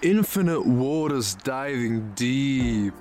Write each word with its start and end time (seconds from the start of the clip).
Infinite 0.00 0.64
waters 0.64 1.36
diving 1.42 2.12
deep. 2.14 2.94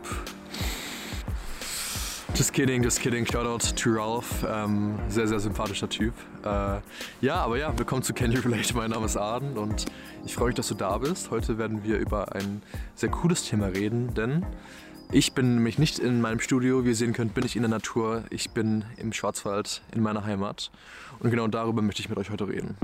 Just 2.33 2.53
kidding, 2.53 2.81
just 2.81 3.01
kidding. 3.01 3.23
Shoutout 3.23 3.75
to 3.75 3.93
Ralph. 3.93 4.43
Ähm, 4.43 4.97
sehr, 5.07 5.27
sehr 5.27 5.39
sympathischer 5.39 5.87
Typ. 5.87 6.15
Äh, 6.43 6.79
ja, 7.21 7.35
aber 7.35 7.59
ja, 7.59 7.77
willkommen 7.77 8.01
zu 8.01 8.15
Can 8.15 8.31
You 8.31 8.41
Relate. 8.41 8.73
Mein 8.75 8.89
Name 8.89 9.05
ist 9.05 9.15
Aden 9.15 9.59
und 9.59 9.85
ich 10.25 10.33
freue 10.33 10.47
mich, 10.47 10.55
dass 10.55 10.69
du 10.69 10.73
da 10.73 10.97
bist. 10.97 11.29
Heute 11.29 11.59
werden 11.59 11.83
wir 11.83 11.99
über 11.99 12.33
ein 12.33 12.63
sehr 12.95 13.09
cooles 13.09 13.47
Thema 13.47 13.67
reden, 13.67 14.15
denn 14.15 14.43
ich 15.11 15.33
bin 15.33 15.53
nämlich 15.53 15.77
nicht 15.77 15.99
in 15.99 16.19
meinem 16.19 16.39
Studio. 16.39 16.83
Wie 16.83 16.89
ihr 16.89 16.95
sehen 16.95 17.13
könnt, 17.13 17.35
bin 17.35 17.45
ich 17.45 17.55
in 17.55 17.61
der 17.61 17.69
Natur. 17.69 18.23
Ich 18.31 18.49
bin 18.49 18.85
im 18.97 19.13
Schwarzwald 19.13 19.83
in 19.93 20.01
meiner 20.01 20.25
Heimat. 20.25 20.71
Und 21.19 21.29
genau 21.29 21.45
darüber 21.45 21.83
möchte 21.83 22.01
ich 22.01 22.09
mit 22.09 22.17
euch 22.17 22.31
heute 22.31 22.47
reden. 22.47 22.75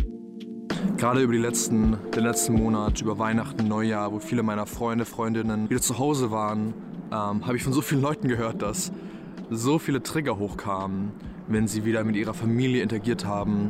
Gerade 0.97 1.21
über 1.21 1.33
die 1.33 1.39
letzten, 1.39 1.97
den 2.15 2.23
letzten 2.23 2.53
Monat, 2.53 3.01
über 3.01 3.19
Weihnachten, 3.19 3.67
Neujahr, 3.67 4.11
wo 4.11 4.19
viele 4.19 4.43
meiner 4.43 4.65
Freunde, 4.65 5.05
Freundinnen 5.05 5.69
wieder 5.69 5.81
zu 5.81 5.97
Hause 5.97 6.31
waren, 6.31 6.73
ähm, 7.11 7.45
habe 7.45 7.55
ich 7.55 7.63
von 7.63 7.73
so 7.73 7.81
vielen 7.81 8.01
Leuten 8.01 8.27
gehört, 8.27 8.61
dass 8.61 8.91
so 9.49 9.79
viele 9.79 10.01
Trigger 10.01 10.37
hochkamen, 10.37 11.11
wenn 11.47 11.67
sie 11.67 11.85
wieder 11.85 12.03
mit 12.03 12.15
ihrer 12.15 12.33
Familie 12.33 12.81
interagiert 12.81 13.25
haben, 13.25 13.69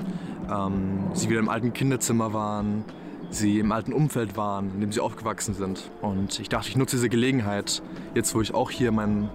ähm, 0.50 1.00
sie 1.14 1.30
wieder 1.30 1.40
im 1.40 1.50
alten 1.50 1.74
Kinderzimmer 1.74 2.34
waren, 2.34 2.86
sie 3.30 3.60
im 3.60 3.72
alten 3.72 3.94
Umfeld 3.94 4.38
waren, 4.38 4.72
in 4.76 4.82
dem 4.82 4.92
sie 4.92 5.00
aufgewachsen 5.00 5.54
sind. 5.54 5.90
Und 6.02 6.40
ich 6.40 6.50
dachte, 6.50 6.70
ich 6.70 6.76
nutze 6.76 6.98
diese 6.98 7.10
Gelegenheit, 7.10 7.82
jetzt 8.16 8.34
wo 8.36 8.42
ich 8.42 8.54
auch 8.54 8.70
hier 8.70 8.90
in 8.90 8.96
meinem 8.96 9.30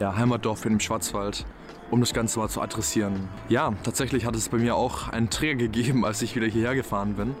ja, 0.00 0.16
Heimatdorf 0.16 0.62
bin 0.62 0.74
im 0.74 0.80
Schwarzwald, 0.80 1.46
um 1.90 2.00
das 2.00 2.12
Ganze 2.12 2.38
mal 2.38 2.48
zu 2.48 2.60
adressieren. 2.60 3.28
Ja, 3.48 3.72
tatsächlich 3.82 4.24
hat 4.24 4.34
es 4.36 4.48
bei 4.48 4.58
mir 4.58 4.74
auch 4.76 5.08
einen 5.08 5.30
Trigger 5.30 5.56
gegeben, 5.56 6.04
als 6.06 6.22
ich 6.22 6.34
wieder 6.36 6.46
hierher 6.46 6.74
gefahren 6.74 7.14
bin. 7.14 7.34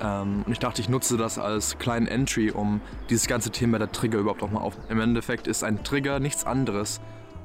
Ähm, 0.00 0.42
und 0.46 0.52
ich 0.52 0.58
dachte, 0.58 0.80
ich 0.80 0.88
nutze 0.88 1.16
das 1.16 1.38
als 1.38 1.78
kleinen 1.78 2.06
Entry, 2.06 2.50
um 2.50 2.80
dieses 3.10 3.26
ganze 3.26 3.50
Thema 3.50 3.78
der 3.78 3.90
Trigger 3.90 4.18
überhaupt 4.18 4.42
auch 4.42 4.50
mal 4.50 4.60
auf. 4.60 4.76
Im 4.88 5.00
Endeffekt 5.00 5.46
ist 5.46 5.64
ein 5.64 5.82
Trigger 5.82 6.20
nichts 6.20 6.44
anderes 6.44 7.00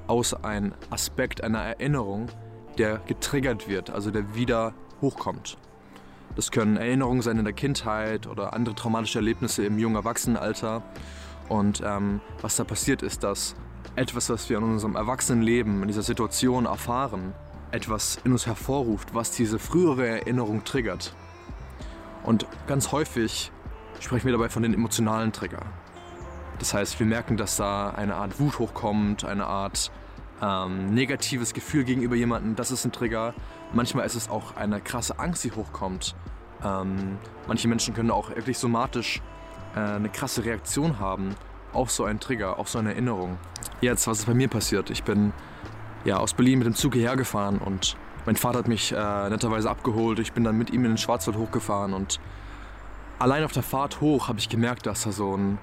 außer 0.08 0.44
ein 0.44 0.73
Aspekt 0.90 1.44
einer 1.44 1.60
Erinnerung, 1.60 2.28
der 2.78 3.00
getriggert 3.08 3.67
wird, 3.67 3.90
also 3.90 4.12
der 4.12 4.36
wieder 4.36 4.73
hochkommt. 5.02 5.58
Das 6.36 6.52
können 6.52 6.78
Erinnerungen 6.78 7.22
sein 7.22 7.38
in 7.38 7.45
der 7.45 7.54
Kindheit 7.54 8.26
oder 8.28 8.54
andere 8.54 8.76
traumatische 8.76 9.20
Erlebnisse 9.20 9.66
im 9.66 9.78
jungen 9.78 9.95
Erwachsenenalter. 9.95 10.82
Und 11.48 11.82
ähm, 11.86 12.22
was 12.42 12.56
da 12.56 12.64
passiert 12.64 13.04
ist, 13.04 13.23
dass 13.23 13.56
etwas, 13.95 14.30
was 14.30 14.50
wir 14.50 14.58
in 14.58 14.64
unserem 14.64 14.95
Erwachsenenleben, 14.95 15.81
in 15.81 15.88
dieser 15.88 16.02
Situation 16.02 16.66
erfahren, 16.66 17.34
etwas 17.72 18.20
in 18.23 18.31
uns 18.31 18.45
hervorruft, 18.45 19.14
was 19.14 19.31
diese 19.31 19.59
frühere 19.59 20.08
Erinnerung 20.08 20.64
triggert. 20.64 21.16
Und 22.23 22.48
ganz 22.67 22.92
häufig 22.92 23.52
sprechen 24.00 24.26
wir 24.26 24.31
dabei 24.34 24.50
von 24.50 24.64
den 24.64 24.73
emotionalen 24.73 25.31
Trigger. 25.31 25.61
Das 26.59 26.73
heißt, 26.73 27.00
wir 27.00 27.06
merken, 27.06 27.38
dass 27.38 27.58
da 27.58 27.89
eine 27.89 28.16
Art 28.16 28.39
Wut 28.39 28.59
hochkommt, 28.59 29.26
eine 29.26 29.48
Art 29.48 29.92
ähm, 30.42 30.94
negatives 30.94 31.54
Gefühl 31.54 31.84
gegenüber 31.84 32.16
jemandem, 32.16 32.56
das 32.56 32.72
ist 32.72 32.86
ein 32.86 32.92
Trigger. 32.92 33.34
Manchmal 33.73 34.06
ist 34.06 34.16
es 34.16 34.30
auch 34.30 34.56
eine 34.56 34.80
krasse 34.80 35.20
Angst, 35.20 35.44
die 35.44 35.52
hochkommt. 35.52 36.16
Ähm, 36.64 37.17
manche 37.48 37.67
Menschen 37.67 37.94
können 37.94 38.11
auch 38.11 38.30
wirklich 38.30 38.58
somatisch 38.58 39.22
äh, 39.76 39.80
eine 39.80 40.09
krasse 40.09 40.45
Reaktion 40.45 41.00
haben 41.00 41.36
auf 41.74 41.92
so 41.92 42.06
einen 42.06 42.20
Trigger, 42.20 42.60
auf 42.60 42.70
so 42.70 42.80
eine 42.80 42.92
Erinnerung. 42.92 43.38
Jetzt, 43.82 44.08
was 44.08 44.20
ist 44.20 44.26
bei 44.26 44.34
mir 44.34 44.48
passiert? 44.48 44.90
Ich 44.90 45.04
bin 45.04 45.34
ja, 46.06 46.18
aus 46.18 46.34
Berlin 46.34 46.60
mit 46.60 46.68
dem 46.68 46.76
Zug 46.76 46.94
hierher 46.94 47.16
gefahren 47.16 47.58
und 47.58 47.98
mein 48.26 48.36
Vater 48.36 48.60
hat 48.60 48.68
mich 48.68 48.92
äh, 48.92 49.30
netterweise 49.30 49.70
abgeholt. 49.70 50.20
Ich 50.20 50.34
bin 50.34 50.44
dann 50.44 50.58
mit 50.58 50.70
ihm 50.70 50.86
in 50.86 50.92
den 50.92 50.98
Schwarzwald 50.98 51.38
hochgefahren 51.38 51.94
und 51.94 52.20
allein 53.20 53.44
auf 53.44 53.52
der 53.52 53.64
Fahrt 53.64 54.02
hoch 54.02 54.28
habe 54.28 54.40
ich 54.40 54.50
gemerkt, 54.50 54.86
dass 54.86 55.04
da 55.04 55.12
so 55.12 55.36
ein 55.36 55.58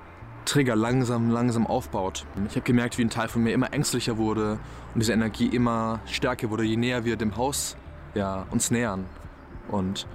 Trigger 0.45 0.77
langsam, 0.77 1.31
langsam 1.31 1.67
aufbaut. 1.67 2.27
Ich 2.49 2.57
habe 2.57 2.63
gemerkt, 2.63 2.99
wie 2.99 3.05
ein 3.05 3.11
Teil 3.11 3.29
von 3.29 3.43
mir 3.43 3.53
immer 3.53 3.73
ängstlicher 3.73 4.17
wurde 4.17 4.59
und 4.95 5.01
diese 5.01 5.13
Energie 5.13 5.47
immer 5.47 6.01
stärker 6.07 6.51
wurde, 6.51 6.65
je 6.65 6.77
näher 6.77 7.05
wir 7.05 7.17
dem 7.17 7.37
Haus 7.37 7.77
ja, 8.15 8.47
uns 8.51 8.71
nähern. 8.71 9.05
Und 9.69 10.07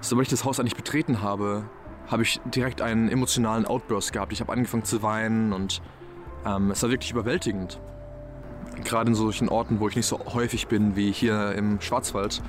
sobald 0.00 0.26
ich 0.26 0.30
das 0.30 0.44
Haus 0.44 0.58
eigentlich 0.58 0.76
betreten 0.76 1.22
habe, 1.22 1.64
habe 2.08 2.22
ich 2.22 2.40
direkt 2.44 2.82
einen 2.82 3.08
emotionalen 3.08 3.64
Outburst 3.64 4.12
gehabt. 4.12 4.32
Ich 4.32 4.40
habe 4.40 4.52
angefangen 4.52 4.84
zu 4.84 5.02
weinen 5.02 5.52
und 5.52 5.80
ähm, 6.46 6.70
es 6.70 6.82
war 6.82 6.90
wirklich 6.90 7.10
überwältigend. 7.10 7.80
Gerade 8.84 9.10
in 9.10 9.14
solchen 9.14 9.48
Orten, 9.48 9.80
wo 9.80 9.88
ich 9.88 9.96
nicht 9.96 10.06
so 10.06 10.18
häufig 10.32 10.66
bin 10.66 10.96
wie 10.96 11.12
hier 11.12 11.52
im 11.52 11.80
Schwarzwald, 11.80 12.42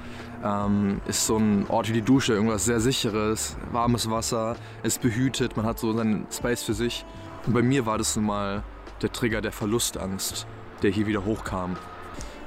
ähm, 0.44 1.02
ist 1.06 1.26
so 1.26 1.38
ein 1.38 1.66
Ort 1.68 1.90
wie 1.90 1.94
die 1.94 2.02
Dusche 2.02 2.34
irgendwas 2.34 2.66
sehr 2.66 2.80
sicheres, 2.80 3.56
warmes 3.72 4.10
Wasser, 4.10 4.56
es 4.84 4.98
behütet, 4.98 5.58
man 5.58 5.66
hat 5.66 5.80
so 5.80 5.94
seinen 5.94 6.26
Space 6.32 6.64
für 6.64 6.74
sich. 6.74 7.06
Und 7.46 7.54
bei 7.54 7.62
mir 7.62 7.86
war 7.86 7.98
das 7.98 8.16
nun 8.16 8.26
mal 8.26 8.64
der 9.02 9.12
Trigger 9.12 9.42
der 9.42 9.52
Verlustangst, 9.52 10.48
der 10.82 10.92
hier 10.92 11.08
wieder 11.08 11.26
hochkam. 11.26 11.76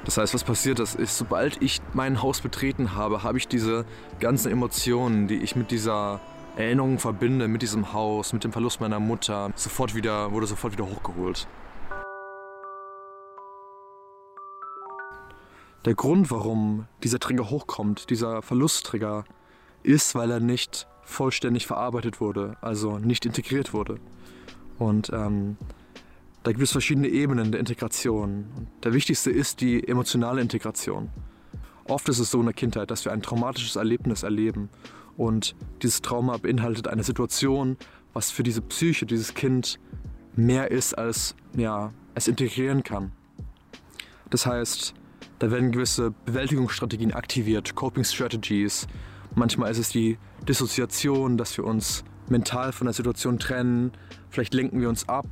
Das 0.04 0.18
heißt, 0.18 0.34
was 0.34 0.44
passiert 0.44 0.78
ist, 0.78 0.94
ist, 0.94 1.18
sobald 1.18 1.60
ich 1.60 1.80
mein 1.92 2.22
Haus 2.22 2.40
betreten 2.40 2.94
habe, 2.94 3.22
habe 3.24 3.38
ich 3.38 3.48
diese 3.48 3.84
ganzen 4.20 4.52
Emotionen, 4.52 5.26
die 5.26 5.36
ich 5.36 5.56
mit 5.56 5.70
dieser 5.70 6.20
Erinnerung 6.56 6.98
verbinde, 6.98 7.48
mit 7.48 7.60
diesem 7.60 7.92
Haus, 7.92 8.32
mit 8.32 8.42
dem 8.42 8.50
Verlust 8.50 8.80
meiner 8.80 8.98
Mutter, 8.98 9.52
sofort 9.56 9.94
wieder, 9.94 10.32
wurde 10.32 10.46
sofort 10.46 10.72
wieder 10.72 10.86
hochgeholt. 10.86 11.46
Der 15.84 15.94
Grund, 15.94 16.30
warum 16.30 16.86
dieser 17.02 17.18
Trigger 17.18 17.50
hochkommt, 17.50 18.08
dieser 18.08 18.40
Verlusttrigger, 18.40 19.24
ist, 19.82 20.14
weil 20.14 20.30
er 20.30 20.40
nicht 20.40 20.88
vollständig 21.02 21.66
verarbeitet 21.66 22.20
wurde, 22.20 22.56
also 22.62 22.98
nicht 22.98 23.26
integriert 23.26 23.74
wurde. 23.74 24.00
Und 24.78 25.10
ähm, 25.12 25.58
da 26.42 26.52
gibt 26.52 26.64
es 26.64 26.72
verschiedene 26.72 27.08
Ebenen 27.08 27.52
der 27.52 27.60
Integration. 27.60 28.46
Und 28.56 28.68
der 28.82 28.94
wichtigste 28.94 29.30
ist 29.30 29.60
die 29.60 29.86
emotionale 29.86 30.40
Integration. 30.40 31.10
Oft 31.84 32.08
ist 32.08 32.18
es 32.18 32.30
so 32.30 32.40
in 32.40 32.46
der 32.46 32.54
Kindheit, 32.54 32.90
dass 32.90 33.04
wir 33.04 33.12
ein 33.12 33.22
traumatisches 33.22 33.76
Erlebnis 33.76 34.22
erleben 34.22 34.70
und 35.16 35.54
dieses 35.82 36.02
Trauma 36.02 36.36
beinhaltet 36.36 36.88
eine 36.88 37.02
Situation, 37.02 37.76
was 38.12 38.30
für 38.30 38.42
diese 38.42 38.62
Psyche, 38.62 39.06
dieses 39.06 39.34
Kind 39.34 39.78
mehr 40.34 40.70
ist, 40.70 40.96
als 40.96 41.34
ja, 41.56 41.92
es 42.14 42.28
integrieren 42.28 42.82
kann. 42.82 43.12
Das 44.30 44.46
heißt, 44.46 44.94
da 45.38 45.50
werden 45.50 45.72
gewisse 45.72 46.12
Bewältigungsstrategien 46.24 47.12
aktiviert, 47.12 47.74
Coping 47.74 48.04
Strategies. 48.04 48.86
Manchmal 49.34 49.70
ist 49.70 49.78
es 49.78 49.90
die 49.90 50.18
Dissoziation, 50.48 51.36
dass 51.36 51.56
wir 51.56 51.64
uns 51.64 52.04
mental 52.28 52.72
von 52.72 52.86
der 52.86 52.94
Situation 52.94 53.38
trennen. 53.38 53.92
Vielleicht 54.30 54.54
lenken 54.54 54.80
wir 54.80 54.88
uns 54.88 55.08
ab. 55.08 55.26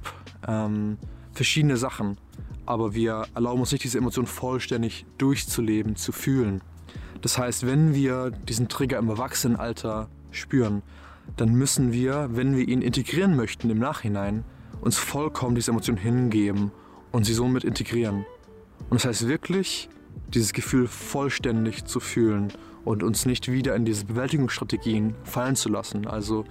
Ähm, 0.47 0.99
verschiedene 1.33 1.77
Sachen. 1.77 2.19
Aber 2.67 2.95
wir 2.95 3.27
erlauben 3.35 3.61
uns 3.61 3.73
nicht, 3.73 3.85
diese 3.85 3.99
Emotion 3.99 4.27
vollständig 4.27 5.07
durchzuleben, 5.19 5.97
zu 5.97 6.13
fühlen. 6.13 6.63
Das 7.25 7.39
heißt, 7.39 7.67
wenn 7.67 7.95
wir 7.95 8.31
diesen 8.31 8.69
Trigger 8.69 8.99
im 8.99 9.09
Erwachsenenalter 9.09 10.11
spüren, 10.31 10.83
dann 11.39 11.55
müssen 11.55 11.91
wir, 11.91 12.29
wenn 12.33 12.55
wir 12.55 12.69
ihn 12.69 12.83
integrieren 12.83 13.35
möchten 13.35 13.71
im 13.71 13.79
Nachhinein, 13.79 14.45
uns 14.83 14.99
vollkommen 14.99 15.55
diese 15.55 15.71
Emotion 15.71 15.97
hingeben 15.97 16.71
und 17.13 17.25
sie 17.25 17.33
somit 17.33 17.65
integrieren. 17.65 18.27
Und 18.91 19.01
das 19.01 19.07
heißt 19.07 19.27
wirklich, 19.27 19.89
dieses 20.35 20.53
Gefühl 20.53 20.87
vollständig 20.87 21.87
zu 21.87 21.99
fühlen 21.99 22.53
und 22.85 23.03
uns 23.03 23.25
nicht 23.25 23.51
wieder 23.51 23.75
in 23.75 23.87
diese 23.87 24.05
Bewältigungsstrategien 24.05 25.15
fallen 25.25 25.57
zu 25.57 25.71
lassen. 25.71 26.07
Also 26.07 26.45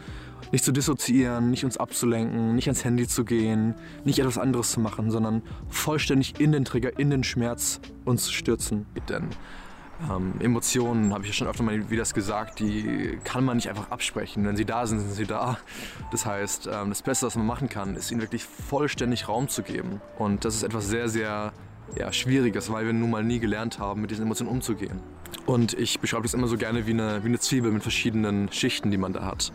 nicht 0.51 0.65
zu 0.65 0.71
dissoziieren, 0.71 1.51
nicht 1.51 1.65
uns 1.65 1.77
abzulenken, 1.77 2.55
nicht 2.55 2.67
ans 2.67 2.83
Handy 2.83 3.07
zu 3.07 3.25
gehen, 3.25 3.75
nicht 4.05 4.17
etwas 4.17 4.39
anderes 4.39 4.71
zu 4.71 4.79
machen, 4.79 5.11
sondern 5.11 5.43
vollständig 5.69 6.39
in 6.39 6.51
den 6.51 6.65
Trigger, 6.65 6.97
in 6.97 7.11
den 7.11 7.23
Schmerz 7.23 7.79
uns 8.05 8.23
zu 8.23 8.33
stürzen. 8.33 8.87
Denn 9.07 9.29
ähm, 10.11 10.33
Emotionen, 10.39 11.13
habe 11.13 11.23
ich 11.23 11.29
ja 11.29 11.33
schon 11.33 11.47
öfter 11.47 11.63
mal 11.63 11.89
wieder 11.89 12.03
gesagt, 12.03 12.59
die 12.59 13.17
kann 13.23 13.43
man 13.43 13.57
nicht 13.57 13.69
einfach 13.69 13.91
absprechen. 13.91 14.45
Wenn 14.45 14.55
sie 14.55 14.65
da 14.65 14.85
sind, 14.85 14.99
sind 14.99 15.13
sie 15.13 15.25
da. 15.25 15.57
Das 16.11 16.25
heißt, 16.25 16.67
ähm, 16.71 16.89
das 16.89 17.01
Beste, 17.01 17.25
was 17.25 17.35
man 17.35 17.45
machen 17.45 17.69
kann, 17.69 17.95
ist 17.95 18.11
ihnen 18.11 18.21
wirklich 18.21 18.43
vollständig 18.43 19.27
Raum 19.27 19.47
zu 19.47 19.63
geben. 19.63 20.01
Und 20.17 20.45
das 20.45 20.55
ist 20.55 20.63
etwas 20.63 20.87
sehr, 20.87 21.09
sehr 21.09 21.53
ja, 21.97 22.11
Schwieriges, 22.11 22.71
weil 22.71 22.85
wir 22.85 22.93
nun 22.93 23.09
mal 23.09 23.23
nie 23.23 23.39
gelernt 23.39 23.79
haben, 23.79 24.01
mit 24.01 24.11
diesen 24.11 24.23
Emotionen 24.23 24.49
umzugehen. 24.49 24.99
Und 25.45 25.73
ich 25.73 25.99
beschreibe 25.99 26.23
das 26.23 26.33
immer 26.33 26.47
so 26.47 26.57
gerne 26.57 26.87
wie 26.87 26.91
eine, 26.91 27.23
wie 27.23 27.27
eine 27.27 27.39
Zwiebel 27.39 27.71
mit 27.71 27.81
verschiedenen 27.81 28.51
Schichten, 28.51 28.91
die 28.91 28.97
man 28.97 29.13
da 29.13 29.25
hat. 29.25 29.51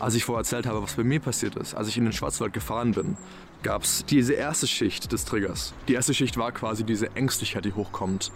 Als 0.00 0.14
ich 0.14 0.24
vorher 0.24 0.40
erzählt 0.40 0.66
habe, 0.66 0.82
was 0.82 0.94
bei 0.94 1.04
mir 1.04 1.20
passiert 1.20 1.56
ist, 1.56 1.74
als 1.74 1.88
ich 1.88 1.96
in 1.96 2.04
den 2.04 2.12
Schwarzwald 2.12 2.52
gefahren 2.52 2.92
bin, 2.92 3.16
gab 3.62 3.82
es 3.82 4.04
diese 4.04 4.34
erste 4.34 4.66
Schicht 4.66 5.10
des 5.12 5.24
Triggers. 5.24 5.72
Die 5.88 5.94
erste 5.94 6.14
Schicht 6.14 6.36
war 6.36 6.52
quasi 6.52 6.84
diese 6.84 7.14
Ängstlichkeit, 7.16 7.64
die 7.64 7.72
hochkommt. 7.72 8.30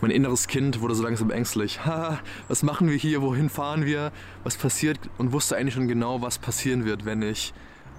Mein 0.00 0.10
inneres 0.10 0.46
Kind 0.46 0.80
wurde 0.80 0.94
so 0.94 1.02
langsam 1.02 1.30
ängstlich. 1.30 1.80
Ha, 1.90 2.20
was 2.48 2.62
machen 2.62 2.88
wir 2.88 2.96
hier? 2.96 3.22
Wohin 3.22 3.48
fahren 3.48 3.84
wir? 3.84 4.12
Was 4.44 4.56
passiert? 4.56 4.98
Und 5.18 5.32
wusste 5.32 5.56
eigentlich 5.56 5.74
schon 5.74 5.88
genau, 5.88 6.22
was 6.22 6.38
passieren 6.38 6.84
wird, 6.84 7.04
wenn 7.04 7.22
ich 7.22 7.52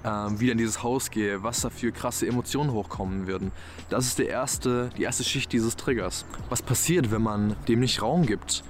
ähm, 0.03 0.39
wieder 0.39 0.53
in 0.53 0.57
dieses 0.57 0.81
Haus 0.81 1.12
gehe, 1.12 1.44
was 1.44 1.62
da 1.62 1.69
für 1.69 1.92
krasse 1.92 2.27
Emotionen 2.27 2.71
hochkommen 2.71 3.27
würden. 3.27 3.51
Das 3.89 4.06
ist 4.06 4.19
der 4.19 4.30
erste, 4.30 4.89
die 4.98 5.03
erste 5.03 5.24
Schicht 5.24 5.51
dieses 5.51 5.75
Triggers. 5.75 6.25
Was 6.50 6.62
passiert, 6.62 7.12
wenn 7.12 7.21
man 7.21 7.56
dem 7.68 7.80
nicht 7.80 8.01
Raum 8.01 8.25
gibt? 8.25 8.63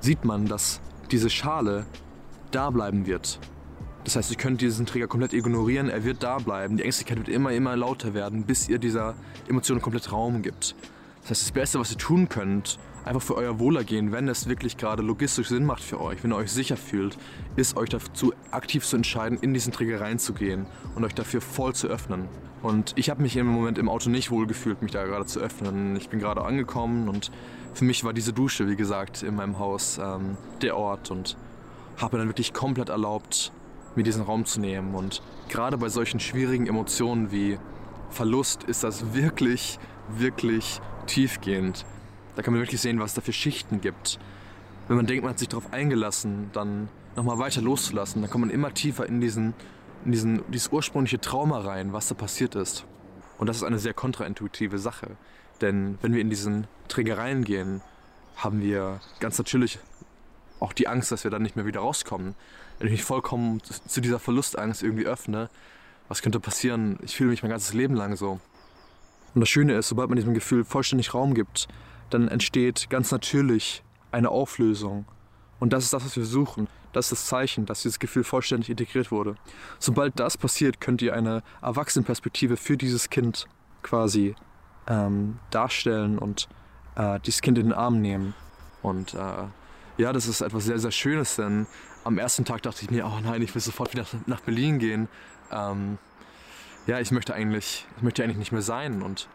Sieht 0.00 0.24
man, 0.24 0.46
dass 0.46 0.80
diese 1.10 1.30
Schale 1.30 1.86
da 2.50 2.70
bleiben 2.70 3.06
wird. 3.06 3.38
Das 4.04 4.16
heißt, 4.16 4.30
ihr 4.30 4.36
könnt 4.36 4.60
diesen 4.60 4.86
Trigger 4.86 5.08
komplett 5.08 5.32
ignorieren, 5.32 5.88
er 5.88 6.04
wird 6.04 6.22
da 6.22 6.38
bleiben. 6.38 6.76
Die 6.76 6.84
Ängstlichkeit 6.84 7.18
wird 7.18 7.28
immer, 7.28 7.52
immer 7.52 7.74
lauter 7.74 8.14
werden, 8.14 8.44
bis 8.44 8.68
ihr 8.68 8.78
dieser 8.78 9.14
Emotion 9.48 9.80
komplett 9.82 10.12
Raum 10.12 10.42
gibt. 10.42 10.76
Das 11.26 11.38
heißt, 11.38 11.48
das 11.48 11.52
Beste, 11.52 11.80
was 11.80 11.90
ihr 11.90 11.98
tun 11.98 12.28
könnt, 12.28 12.78
einfach 13.04 13.20
für 13.20 13.34
euer 13.34 13.58
Wohlergehen, 13.58 14.12
wenn 14.12 14.28
es 14.28 14.48
wirklich 14.48 14.76
gerade 14.76 15.02
logistisch 15.02 15.48
Sinn 15.48 15.64
macht 15.64 15.82
für 15.82 16.00
euch, 16.00 16.22
wenn 16.22 16.32
ihr 16.32 16.36
euch 16.36 16.52
sicher 16.52 16.76
fühlt, 16.76 17.18
ist 17.56 17.76
euch 17.76 17.88
dazu 17.88 18.32
aktiv 18.52 18.84
zu 18.84 18.94
entscheiden, 18.94 19.36
in 19.40 19.52
diesen 19.52 19.72
Trigger 19.72 20.00
reinzugehen 20.00 20.66
und 20.94 21.04
euch 21.04 21.16
dafür 21.16 21.40
voll 21.40 21.74
zu 21.74 21.88
öffnen. 21.88 22.28
Und 22.62 22.92
ich 22.94 23.10
habe 23.10 23.22
mich 23.22 23.36
im 23.36 23.48
Moment 23.48 23.76
im 23.76 23.88
Auto 23.88 24.08
nicht 24.08 24.30
wohl 24.30 24.46
gefühlt, 24.46 24.82
mich 24.82 24.92
da 24.92 25.04
gerade 25.04 25.26
zu 25.26 25.40
öffnen. 25.40 25.96
Ich 25.96 26.10
bin 26.10 26.20
gerade 26.20 26.42
angekommen 26.44 27.08
und 27.08 27.32
für 27.74 27.84
mich 27.84 28.04
war 28.04 28.12
diese 28.12 28.32
Dusche, 28.32 28.68
wie 28.68 28.76
gesagt, 28.76 29.24
in 29.24 29.34
meinem 29.34 29.58
Haus 29.58 29.98
ähm, 29.98 30.36
der 30.62 30.76
Ort 30.76 31.10
und 31.10 31.36
habe 31.96 32.18
dann 32.18 32.28
wirklich 32.28 32.52
komplett 32.52 32.88
erlaubt, 32.88 33.50
mir 33.96 34.04
diesen 34.04 34.22
Raum 34.22 34.44
zu 34.44 34.60
nehmen. 34.60 34.94
Und 34.94 35.22
gerade 35.48 35.76
bei 35.76 35.88
solchen 35.88 36.20
schwierigen 36.20 36.68
Emotionen 36.68 37.32
wie 37.32 37.58
Verlust 38.10 38.62
ist 38.62 38.84
das 38.84 39.12
wirklich, 39.12 39.80
wirklich 40.08 40.80
tiefgehend. 41.06 41.84
Da 42.34 42.42
kann 42.42 42.52
man 42.52 42.62
wirklich 42.62 42.80
sehen, 42.80 43.00
was 43.00 43.12
es 43.12 43.14
da 43.14 43.20
für 43.22 43.32
Schichten 43.32 43.80
gibt. 43.80 44.18
Wenn 44.88 44.96
man 44.96 45.06
denkt, 45.06 45.24
man 45.24 45.30
hat 45.30 45.38
sich 45.38 45.48
darauf 45.48 45.72
eingelassen, 45.72 46.50
dann 46.52 46.88
nochmal 47.16 47.38
weiter 47.38 47.62
loszulassen, 47.62 48.22
dann 48.22 48.30
kommt 48.30 48.46
man 48.46 48.54
immer 48.54 48.74
tiefer 48.74 49.06
in, 49.06 49.20
diesen, 49.20 49.54
in 50.04 50.12
diesen, 50.12 50.42
dieses 50.50 50.68
ursprüngliche 50.68 51.20
Trauma 51.20 51.60
rein, 51.60 51.92
was 51.92 52.08
da 52.08 52.14
passiert 52.14 52.54
ist. 52.54 52.84
Und 53.38 53.48
das 53.48 53.56
ist 53.58 53.62
eine 53.62 53.78
sehr 53.78 53.94
kontraintuitive 53.94 54.78
Sache. 54.78 55.16
Denn 55.60 55.98
wenn 56.02 56.12
wir 56.12 56.20
in 56.20 56.30
diesen 56.30 56.66
Träger 56.88 57.18
reingehen, 57.18 57.80
haben 58.36 58.60
wir 58.60 59.00
ganz 59.20 59.38
natürlich 59.38 59.78
auch 60.60 60.72
die 60.72 60.88
Angst, 60.88 61.10
dass 61.12 61.24
wir 61.24 61.30
dann 61.30 61.42
nicht 61.42 61.56
mehr 61.56 61.66
wieder 61.66 61.80
rauskommen. 61.80 62.34
Wenn 62.78 62.88
ich 62.88 62.92
mich 62.92 63.04
vollkommen 63.04 63.62
zu 63.62 64.00
dieser 64.00 64.18
Verlustangst 64.18 64.82
irgendwie 64.82 65.06
öffne, 65.06 65.48
was 66.08 66.22
könnte 66.22 66.40
passieren? 66.40 66.98
Ich 67.02 67.16
fühle 67.16 67.30
mich 67.30 67.42
mein 67.42 67.50
ganzes 67.50 67.72
Leben 67.72 67.94
lang 67.94 68.16
so. 68.16 68.40
Und 69.36 69.40
das 69.40 69.50
Schöne 69.50 69.74
ist, 69.74 69.88
sobald 69.88 70.08
man 70.08 70.16
diesem 70.16 70.32
Gefühl 70.32 70.64
vollständig 70.64 71.12
Raum 71.12 71.34
gibt, 71.34 71.68
dann 72.08 72.26
entsteht 72.26 72.88
ganz 72.88 73.12
natürlich 73.12 73.84
eine 74.10 74.30
Auflösung. 74.30 75.04
Und 75.60 75.74
das 75.74 75.84
ist 75.84 75.92
das, 75.92 76.06
was 76.06 76.16
wir 76.16 76.24
suchen. 76.24 76.68
Das 76.94 77.12
ist 77.12 77.12
das 77.12 77.26
Zeichen, 77.26 77.66
dass 77.66 77.82
dieses 77.82 77.98
Gefühl 77.98 78.24
vollständig 78.24 78.70
integriert 78.70 79.10
wurde. 79.10 79.34
Sobald 79.78 80.18
das 80.18 80.38
passiert, 80.38 80.80
könnt 80.80 81.02
ihr 81.02 81.12
eine 81.12 81.42
Erwachsenenperspektive 81.60 82.56
für 82.56 82.78
dieses 82.78 83.10
Kind 83.10 83.46
quasi 83.82 84.34
ähm, 84.86 85.38
darstellen 85.50 86.18
und 86.18 86.48
äh, 86.94 87.20
dieses 87.20 87.42
Kind 87.42 87.58
in 87.58 87.66
den 87.66 87.74
Arm 87.74 88.00
nehmen. 88.00 88.32
Und 88.80 89.12
äh, 89.12 89.18
ja, 89.98 90.14
das 90.14 90.28
ist 90.28 90.40
etwas 90.40 90.64
sehr, 90.64 90.78
sehr 90.78 90.92
Schönes, 90.92 91.36
denn 91.36 91.66
am 92.04 92.16
ersten 92.16 92.46
Tag 92.46 92.62
dachte 92.62 92.84
ich 92.84 92.90
mir, 92.90 93.04
oh 93.04 93.20
nein, 93.22 93.42
ich 93.42 93.54
will 93.54 93.60
sofort 93.60 93.92
wieder 93.92 94.06
nach 94.24 94.40
Berlin 94.40 94.78
gehen. 94.78 95.08
Ähm, 95.52 95.98
ja, 96.86 97.00
ich 97.00 97.10
möchte 97.10 97.34
eigentlich, 97.34 97.86
ich 97.96 98.02
möchte 98.02 98.22
eigentlich 98.22 98.38
nicht 98.38 98.52
mehr 98.52 98.62
sein 98.62 99.02
und, 99.02 99.28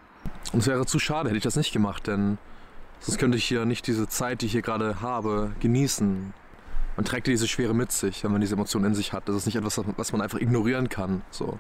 und 0.54 0.60
es 0.60 0.68
wäre 0.68 0.86
zu 0.86 1.00
schade, 1.00 1.30
hätte 1.30 1.38
ich 1.38 1.44
das 1.44 1.56
nicht 1.56 1.74
gemacht, 1.74 2.08
denn 2.08 2.38
sonst 3.00 3.18
könnte 3.18 3.38
ich 3.38 3.46
hier 3.46 3.66
nicht 3.66 3.88
diese 3.88 4.08
Zeit, 4.08 4.42
die 4.42 4.46
ich 4.46 4.52
hier 4.54 4.62
gerade 4.62 5.02
habe, 5.02 5.52
genießen. 5.60 6.34
Man 6.96 7.06
trägt 7.06 7.28
diese 7.28 7.48
Schwere 7.48 7.74
mit 7.74 7.92
sich, 7.92 8.24
wenn 8.24 8.32
man 8.32 8.42
diese 8.42 8.56
Emotionen 8.56 8.86
in 8.86 8.96
sich 8.96 9.14
hat. 9.14 9.28
Das 9.28 9.36
ist 9.36 9.46
nicht 9.46 9.56
etwas, 9.56 9.82
was 9.98 10.12
man 10.12 10.22
einfach 10.22 10.40
ignorieren 10.40 10.90
kann. 10.90 11.22
So. 11.32 11.58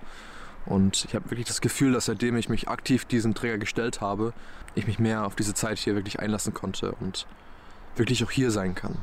Und 0.65 1.05
ich 1.05 1.15
habe 1.15 1.31
wirklich 1.31 1.47
das 1.47 1.61
Gefühl, 1.61 1.93
dass 1.93 2.05
seitdem 2.05 2.35
ich 2.35 2.49
mich 2.49 2.67
aktiv 2.67 3.05
diesem 3.05 3.33
Träger 3.33 3.57
gestellt 3.57 4.01
habe, 4.01 4.33
ich 4.75 4.87
mich 4.87 4.99
mehr 4.99 5.25
auf 5.25 5.35
diese 5.35 5.53
Zeit 5.53 5.79
hier 5.79 5.95
wirklich 5.95 6.19
einlassen 6.19 6.53
konnte 6.53 6.93
und 6.99 7.27
wirklich 7.95 8.23
auch 8.23 8.31
hier 8.31 8.51
sein 8.51 8.75
kann. 8.75 8.97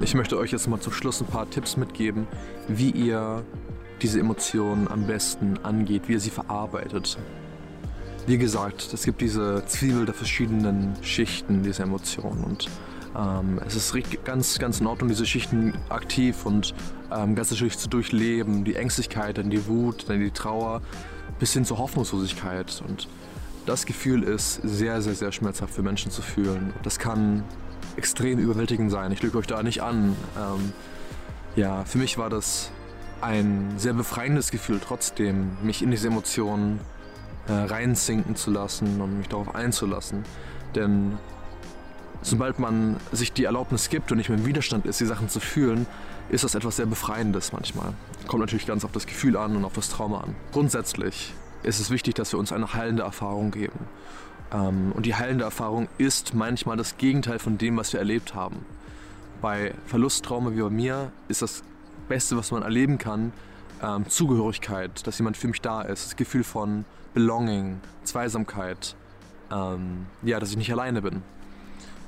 Ich 0.00 0.14
möchte 0.14 0.36
euch 0.36 0.52
jetzt 0.52 0.68
mal 0.68 0.78
zum 0.78 0.92
Schluss 0.92 1.20
ein 1.22 1.26
paar 1.26 1.48
Tipps 1.48 1.76
mitgeben, 1.76 2.26
wie 2.68 2.90
ihr 2.90 3.44
diese 4.02 4.20
Emotionen 4.20 4.88
am 4.88 5.06
besten 5.06 5.58
angeht, 5.62 6.02
wie 6.06 6.12
ihr 6.12 6.20
sie 6.20 6.30
verarbeitet. 6.30 7.16
Wie 8.26 8.36
gesagt, 8.36 8.92
es 8.92 9.04
gibt 9.04 9.22
diese 9.22 9.64
Zwiebel 9.66 10.04
der 10.04 10.14
verschiedenen 10.14 10.94
Schichten 11.00 11.62
dieser 11.62 11.84
Emotionen 11.84 12.44
und 12.44 12.68
ähm, 13.16 13.58
es 13.66 13.74
ist 13.74 13.96
ganz, 14.24 14.58
ganz 14.58 14.80
in 14.80 14.86
Ordnung, 14.86 15.08
diese 15.08 15.24
Schichten 15.24 15.72
aktiv 15.88 16.44
und 16.44 16.74
ähm, 17.10 17.34
ganz 17.34 17.50
natürlich 17.50 17.78
zu 17.78 17.88
durchleben. 17.88 18.64
Die 18.64 18.76
Ängstlichkeit, 18.76 19.38
dann 19.38 19.48
die 19.48 19.66
Wut, 19.66 20.04
dann 20.08 20.20
die 20.20 20.30
Trauer, 20.30 20.82
bis 21.38 21.54
hin 21.54 21.64
zur 21.64 21.78
Hoffnungslosigkeit. 21.78 22.82
Und 22.86 23.08
das 23.64 23.86
Gefühl 23.86 24.22
ist 24.22 24.60
sehr, 24.62 25.00
sehr, 25.00 25.14
sehr 25.14 25.32
schmerzhaft 25.32 25.72
für 25.72 25.82
Menschen 25.82 26.10
zu 26.10 26.20
fühlen. 26.20 26.74
Das 26.82 26.98
kann 26.98 27.44
extrem 27.96 28.38
überwältigend 28.38 28.90
sein. 28.90 29.12
Ich 29.12 29.22
lüge 29.22 29.38
euch 29.38 29.46
da 29.46 29.62
nicht 29.62 29.82
an. 29.82 30.16
Ähm, 30.36 30.72
ja, 31.56 31.84
für 31.84 31.98
mich 31.98 32.18
war 32.18 32.30
das 32.30 32.70
ein 33.20 33.74
sehr 33.78 33.94
befreiendes 33.94 34.50
Gefühl 34.50 34.80
trotzdem, 34.84 35.56
mich 35.62 35.82
in 35.82 35.90
diese 35.90 36.08
Emotionen 36.08 36.80
äh, 37.48 37.52
reinsinken 37.52 38.36
zu 38.36 38.50
lassen 38.50 39.00
und 39.00 39.18
mich 39.18 39.28
darauf 39.28 39.54
einzulassen. 39.54 40.24
Denn 40.74 41.18
sobald 42.22 42.58
man 42.58 42.96
sich 43.12 43.32
die 43.32 43.44
Erlaubnis 43.44 43.88
gibt 43.88 44.10
und 44.10 44.18
nicht 44.18 44.28
mehr 44.28 44.38
im 44.38 44.46
Widerstand 44.46 44.84
ist, 44.86 45.00
die 45.00 45.06
Sachen 45.06 45.28
zu 45.28 45.40
fühlen, 45.40 45.86
ist 46.28 46.44
das 46.44 46.54
etwas 46.54 46.76
sehr 46.76 46.86
Befreiendes 46.86 47.52
manchmal. 47.52 47.94
Kommt 48.26 48.40
natürlich 48.40 48.66
ganz 48.66 48.84
auf 48.84 48.92
das 48.92 49.06
Gefühl 49.06 49.36
an 49.36 49.56
und 49.56 49.64
auf 49.64 49.74
das 49.74 49.88
Trauma 49.88 50.20
an. 50.20 50.34
Grundsätzlich 50.52 51.32
ist 51.62 51.80
es 51.80 51.90
wichtig, 51.90 52.14
dass 52.14 52.32
wir 52.32 52.38
uns 52.38 52.52
eine 52.52 52.74
heilende 52.74 53.04
Erfahrung 53.04 53.50
geben. 53.50 53.78
Ähm, 54.52 54.92
und 54.92 55.06
die 55.06 55.14
heilende 55.14 55.44
Erfahrung 55.44 55.88
ist 55.98 56.34
manchmal 56.34 56.76
das 56.76 56.96
Gegenteil 56.96 57.38
von 57.38 57.58
dem, 57.58 57.76
was 57.76 57.92
wir 57.92 58.00
erlebt 58.00 58.34
haben. 58.34 58.64
Bei 59.40 59.74
Verlusttrauma 59.86 60.52
wie 60.52 60.62
bei 60.62 60.70
mir 60.70 61.12
ist 61.28 61.42
das 61.42 61.62
Beste, 62.08 62.36
was 62.36 62.50
man 62.50 62.62
erleben 62.62 62.98
kann, 62.98 63.32
ähm, 63.82 64.08
Zugehörigkeit, 64.08 65.06
dass 65.06 65.18
jemand 65.18 65.36
für 65.36 65.48
mich 65.48 65.60
da 65.60 65.82
ist, 65.82 66.06
das 66.06 66.16
Gefühl 66.16 66.44
von 66.44 66.84
Belonging, 67.14 67.80
Zweisamkeit, 68.04 68.94
ähm, 69.52 70.06
ja, 70.22 70.40
dass 70.40 70.50
ich 70.50 70.56
nicht 70.56 70.72
alleine 70.72 71.02
bin. 71.02 71.22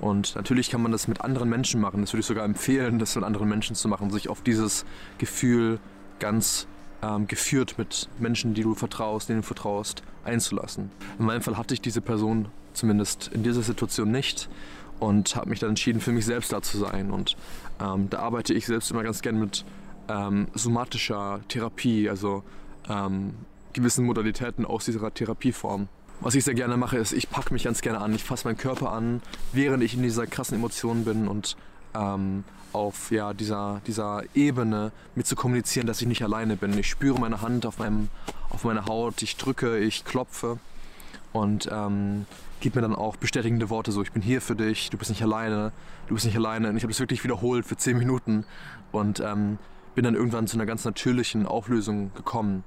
Und 0.00 0.36
natürlich 0.36 0.70
kann 0.70 0.80
man 0.80 0.92
das 0.92 1.08
mit 1.08 1.22
anderen 1.22 1.48
Menschen 1.48 1.80
machen. 1.80 2.02
Das 2.02 2.12
würde 2.12 2.20
ich 2.20 2.26
sogar 2.26 2.44
empfehlen, 2.44 2.98
das 2.98 3.16
mit 3.16 3.24
anderen 3.24 3.48
Menschen 3.48 3.74
zu 3.74 3.88
machen, 3.88 4.10
sich 4.10 4.28
auf 4.28 4.42
dieses 4.42 4.84
Gefühl 5.18 5.80
ganz 6.20 6.66
ähm, 7.02 7.26
geführt 7.26 7.76
mit 7.78 8.08
Menschen, 8.18 8.54
die 8.54 8.62
du 8.62 8.74
vertraust, 8.74 9.28
denen 9.28 9.40
du 9.40 9.46
vertraust, 9.46 10.02
einzulassen. 10.24 10.90
In 11.18 11.26
meinem 11.26 11.42
Fall 11.42 11.56
hatte 11.56 11.74
ich 11.74 11.80
diese 11.80 12.00
Person 12.00 12.48
zumindest 12.72 13.30
in 13.32 13.42
dieser 13.42 13.62
Situation 13.62 14.10
nicht 14.10 14.48
und 15.00 15.36
habe 15.36 15.50
mich 15.50 15.60
dann 15.60 15.70
entschieden, 15.70 16.00
für 16.00 16.12
mich 16.12 16.24
selbst 16.24 16.52
da 16.52 16.62
zu 16.62 16.78
sein. 16.78 17.10
Und 17.10 17.36
ähm, 17.80 18.10
da 18.10 18.18
arbeite 18.20 18.54
ich 18.54 18.66
selbst 18.66 18.90
immer 18.90 19.02
ganz 19.02 19.22
gern 19.22 19.38
mit 19.38 19.64
ähm, 20.08 20.48
somatischer 20.54 21.40
Therapie, 21.48 22.08
also 22.08 22.42
ähm, 22.88 23.34
gewissen 23.72 24.04
Modalitäten 24.04 24.64
aus 24.64 24.84
dieser 24.84 25.12
Therapieform. 25.12 25.88
Was 26.20 26.34
ich 26.34 26.44
sehr 26.44 26.54
gerne 26.54 26.76
mache, 26.76 26.98
ist, 26.98 27.12
ich 27.12 27.30
packe 27.30 27.52
mich 27.52 27.62
ganz 27.64 27.80
gerne 27.80 28.00
an. 28.00 28.12
Ich 28.12 28.24
fasse 28.24 28.48
meinen 28.48 28.56
Körper 28.56 28.92
an, 28.92 29.22
während 29.52 29.84
ich 29.84 29.94
in 29.94 30.02
dieser 30.02 30.26
krassen 30.26 30.56
Emotion 30.56 31.04
bin 31.04 31.28
und 31.28 31.56
ähm, 31.94 32.44
auf 32.72 33.10
ja, 33.10 33.32
dieser, 33.32 33.80
dieser 33.86 34.22
Ebene 34.34 34.92
mit 35.14 35.26
zu 35.26 35.36
kommunizieren, 35.36 35.86
dass 35.86 36.00
ich 36.00 36.08
nicht 36.08 36.22
alleine 36.22 36.56
bin. 36.56 36.76
Ich 36.78 36.88
spüre 36.88 37.18
meine 37.18 37.40
Hand 37.40 37.66
auf, 37.66 37.78
meinem, 37.78 38.08
auf 38.50 38.64
meiner 38.64 38.86
Haut, 38.86 39.22
ich 39.22 39.36
drücke, 39.36 39.78
ich 39.78 40.04
klopfe 40.04 40.58
und 41.32 41.68
ähm, 41.72 42.26
gebe 42.60 42.78
mir 42.78 42.82
dann 42.82 42.94
auch 42.94 43.16
bestätigende 43.16 43.70
Worte, 43.70 43.92
so 43.92 44.02
ich 44.02 44.12
bin 44.12 44.22
hier 44.22 44.40
für 44.40 44.56
dich, 44.56 44.90
du 44.90 44.98
bist 44.98 45.10
nicht 45.10 45.22
alleine, 45.22 45.72
du 46.08 46.14
bist 46.14 46.26
nicht 46.26 46.36
alleine. 46.36 46.68
Und 46.70 46.76
ich 46.76 46.82
habe 46.82 46.92
das 46.92 47.00
wirklich 47.00 47.24
wiederholt 47.24 47.66
für 47.66 47.76
zehn 47.76 47.98
Minuten 47.98 48.44
und 48.92 49.20
ähm, 49.20 49.58
bin 49.94 50.04
dann 50.04 50.14
irgendwann 50.14 50.46
zu 50.46 50.56
einer 50.56 50.66
ganz 50.66 50.84
natürlichen 50.84 51.46
Auflösung 51.46 52.12
gekommen. 52.14 52.64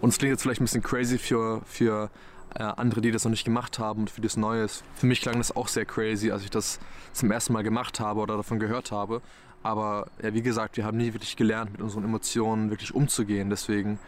Und 0.00 0.10
es 0.10 0.18
klingt 0.18 0.32
jetzt 0.32 0.42
vielleicht 0.42 0.60
ein 0.60 0.64
bisschen 0.64 0.82
crazy 0.82 1.18
für, 1.18 1.62
für 1.66 2.10
äh, 2.54 2.62
andere, 2.62 3.00
die 3.00 3.10
das 3.10 3.24
noch 3.24 3.30
nicht 3.30 3.44
gemacht 3.44 3.78
haben 3.78 4.00
und 4.00 4.10
für 4.10 4.20
das 4.20 4.36
Neues. 4.36 4.82
Für 4.94 5.06
mich 5.06 5.20
klang 5.20 5.38
das 5.38 5.54
auch 5.54 5.68
sehr 5.68 5.84
crazy, 5.84 6.30
als 6.30 6.42
ich 6.42 6.50
das 6.50 6.78
zum 7.12 7.30
ersten 7.30 7.52
Mal 7.52 7.62
gemacht 7.62 8.00
habe 8.00 8.20
oder 8.20 8.36
davon 8.36 8.58
gehört 8.58 8.92
habe. 8.92 9.20
Aber 9.62 10.06
ja, 10.22 10.32
wie 10.34 10.42
gesagt, 10.42 10.76
wir 10.76 10.84
haben 10.84 10.96
nie 10.96 11.12
wirklich 11.12 11.36
gelernt, 11.36 11.72
mit 11.72 11.80
unseren 11.80 12.04
Emotionen 12.04 12.70
wirklich 12.70 12.94
umzugehen. 12.94 13.50
Deswegen 13.50 13.98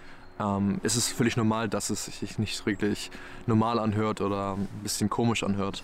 ähm, 0.40 0.80
ist 0.82 0.96
es 0.96 1.08
völlig 1.08 1.36
normal, 1.36 1.68
dass 1.68 1.90
es 1.90 2.06
sich 2.06 2.38
nicht 2.38 2.64
wirklich 2.66 3.10
normal 3.46 3.78
anhört 3.78 4.20
oder 4.20 4.54
ein 4.54 4.68
bisschen 4.82 5.10
komisch 5.10 5.42
anhört. 5.42 5.82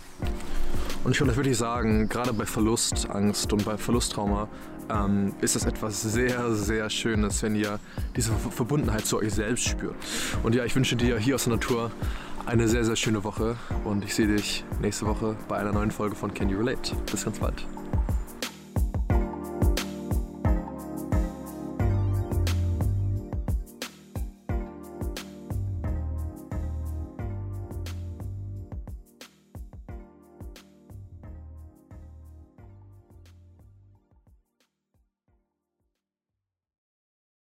Und 1.04 1.12
ich 1.12 1.22
euch 1.22 1.36
wirklich 1.36 1.58
sagen, 1.58 2.08
gerade 2.08 2.32
bei 2.32 2.46
Verlustangst 2.46 3.52
und 3.52 3.64
bei 3.64 3.76
Verlusttrauma 3.76 4.48
ähm, 4.88 5.34
ist 5.40 5.56
das 5.56 5.64
etwas 5.64 6.00
sehr, 6.02 6.52
sehr 6.54 6.88
Schönes, 6.90 7.42
wenn 7.42 7.54
ihr 7.54 7.78
diese 8.16 8.32
Verbundenheit 8.32 9.06
zu 9.06 9.18
euch 9.18 9.34
selbst 9.34 9.64
spürt. 9.64 9.96
Und 10.42 10.54
ja, 10.54 10.64
ich 10.64 10.74
wünsche 10.74 10.96
dir 10.96 11.18
hier 11.18 11.34
aus 11.34 11.44
der 11.44 11.54
Natur 11.54 11.90
eine 12.46 12.68
sehr, 12.68 12.84
sehr 12.84 12.96
schöne 12.96 13.24
Woche 13.24 13.56
und 13.84 14.04
ich 14.04 14.14
sehe 14.14 14.28
dich 14.28 14.64
nächste 14.80 15.06
Woche 15.06 15.36
bei 15.48 15.56
einer 15.56 15.72
neuen 15.72 15.90
Folge 15.90 16.14
von 16.14 16.32
Can 16.32 16.48
You 16.48 16.58
Relate. 16.58 16.94
Bis 17.10 17.24
ganz 17.24 17.38
bald. 17.38 17.66